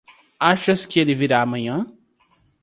Achas 0.39 0.83
que 0.87 0.99
ele 0.99 1.13
virá 1.13 1.43
amanhã? 1.43 1.85